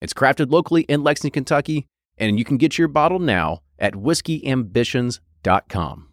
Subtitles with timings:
[0.00, 1.86] It's crafted locally in Lexington, Kentucky,
[2.18, 6.08] and you can get your bottle now at whiskeyambitions.com.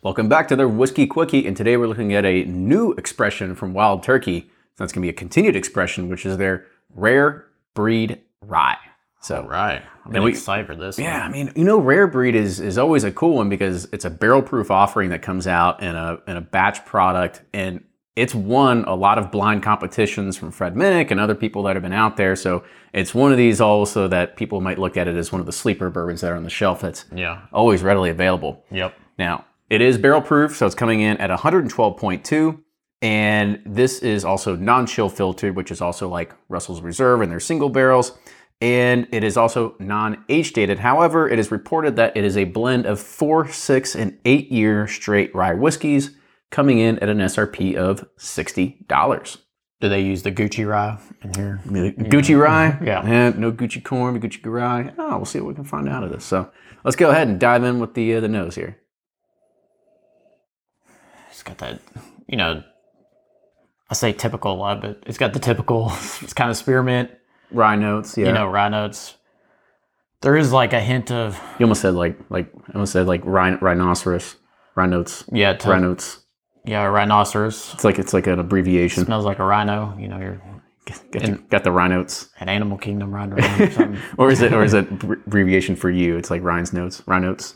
[0.00, 3.74] Welcome back to the Whiskey Quickie, and today we're looking at a new expression from
[3.74, 4.48] Wild Turkey.
[4.76, 6.64] So that's going to be a continued expression, which is their
[6.94, 8.78] rare breed rye.
[9.20, 9.82] So, Right.
[10.06, 10.98] I'm really excited for this.
[10.98, 14.04] yeah, I mean, you know, rare breed is is always a cool one because it's
[14.04, 17.82] a barrel proof offering that comes out in a in a batch product, and
[18.16, 21.82] it's won a lot of blind competitions from Fred Minnick and other people that have
[21.82, 22.34] been out there.
[22.36, 25.46] So it's one of these also that people might look at it as one of
[25.46, 27.42] the sleeper bourbons that are on the shelf that's Yeah.
[27.52, 28.64] always readily available.
[28.72, 28.94] Yep.
[29.20, 32.58] Now, it is barrel proof, so it's coming in at 112.2.
[33.00, 37.38] And this is also non chill filtered, which is also like Russell's Reserve and their
[37.40, 38.18] single barrels.
[38.60, 40.80] And it is also non age dated.
[40.80, 44.88] However, it is reported that it is a blend of four, six, and eight year
[44.88, 46.10] straight rye whiskeys
[46.50, 49.38] coming in at an SRP of $60.
[49.80, 51.60] Do they use the Gucci rye in here?
[51.66, 52.78] Gucci rye?
[52.84, 53.02] Yeah.
[53.02, 54.92] Eh, no Gucci corn, Gucci rye.
[54.98, 56.24] Oh, we'll see what we can find out of this.
[56.24, 56.50] So
[56.82, 58.78] let's go ahead and dive in with the, uh, the nose here.
[61.30, 61.80] It's got that,
[62.26, 62.64] you know,
[63.88, 67.12] I say typical a lot, but it's got the typical, it's kind of spearmint,
[67.50, 68.26] Rye notes, yeah.
[68.26, 69.14] you know, rye notes.
[70.20, 73.22] There is like a hint of, You almost said like like I almost said like
[73.24, 74.36] rhin- rhinoceros,
[74.76, 76.18] rhinotes, yeah, to, rhinotes.
[76.64, 77.72] yeah, rhinoceros.
[77.74, 79.04] It's like it's like an abbreviation.
[79.04, 79.96] Smells like a rhino.
[79.98, 80.42] You know, you're
[81.12, 83.98] Got, the, got the rhinotes, an animal kingdom rhino or something.
[84.18, 86.16] or is it or is it abbreviation for you?
[86.16, 87.54] It's like Ryan's notes, rhinotes.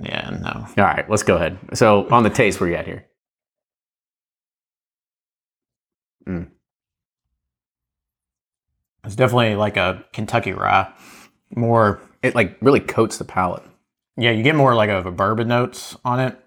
[0.00, 0.66] yeah, no.
[0.82, 1.58] All right, let's go ahead.
[1.74, 3.06] So on the taste, where you at here?
[6.26, 6.42] Hmm.
[9.08, 10.92] It's definitely like a Kentucky rye.
[11.56, 13.62] More, It like really coats the palate.
[14.18, 16.38] yeah, you get more like of a bourbon notes on it,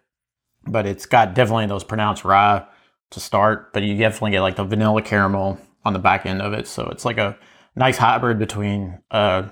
[0.65, 2.63] but it's got definitely those pronounced rye
[3.09, 6.53] to start, but you definitely get like the vanilla caramel on the back end of
[6.53, 6.67] it.
[6.67, 7.35] So it's like a
[7.75, 9.49] nice hybrid between uh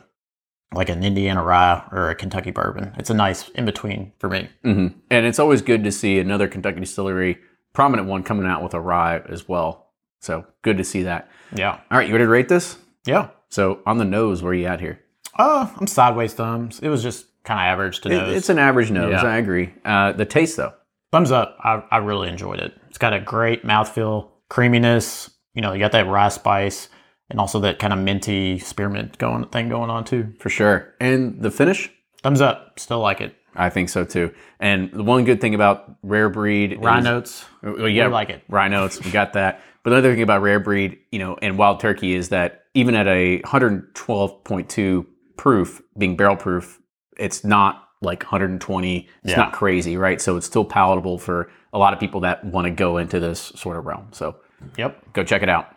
[0.71, 2.93] like an Indiana rye or a Kentucky bourbon.
[2.99, 4.49] It's a nice in between for me.
[4.61, 7.39] hmm And it's always good to see another Kentucky distillery,
[7.73, 9.87] prominent one, coming out with a rye as well.
[10.21, 11.27] So good to see that.
[11.55, 11.79] Yeah.
[11.89, 12.77] All right, you ready to rate this?
[13.05, 13.29] Yeah.
[13.49, 14.99] So on the nose, where are you at here?
[15.37, 16.79] Uh, I'm sideways thumbs.
[16.81, 18.35] It was just kind of average to It- nose.
[18.35, 19.11] it's an average nose.
[19.11, 19.23] Yeah.
[19.23, 19.73] I agree.
[19.85, 20.73] Uh, the taste though.
[21.11, 21.57] Thumbs up.
[21.63, 22.73] I, I really enjoyed it.
[22.89, 25.31] It's got a great mouthfeel, creaminess.
[25.55, 26.89] You know, you got that rye spice
[27.31, 30.33] and also that kind of minty spearmint going thing going on too.
[30.39, 30.93] For sure.
[30.99, 31.89] And the finish?
[32.21, 32.79] Thumbs up.
[32.79, 33.35] Still like it.
[33.55, 34.31] I think so too.
[34.59, 37.45] And the one good thing about rare breed Rye is, notes.
[37.63, 38.43] well, yeah, We like it.
[38.47, 39.61] Rye notes, we got that.
[39.83, 43.07] But another thing about rare breed, you know, and wild turkey is that even at
[43.07, 45.05] a 112.2
[45.37, 46.79] proof, being barrel proof,
[47.17, 49.07] it's not like 120.
[49.23, 49.37] It's Yeah.
[49.37, 50.21] not crazy, right?
[50.21, 53.51] So it's still palatable for a lot of people that want to go into this
[53.55, 54.07] sort of realm.
[54.11, 54.35] So
[54.77, 55.13] Yep.
[55.13, 55.67] go check it out.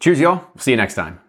[0.00, 0.44] Cheers, y'all.
[0.58, 1.20] See you next time.